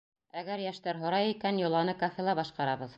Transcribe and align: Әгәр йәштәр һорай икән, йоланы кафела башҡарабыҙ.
Әгәр 0.41 0.63
йәштәр 0.63 1.01
һорай 1.03 1.31
икән, 1.35 1.63
йоланы 1.65 1.99
кафела 2.05 2.39
башҡарабыҙ. 2.43 2.89